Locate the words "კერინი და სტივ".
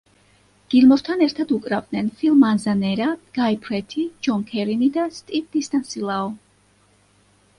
4.53-5.45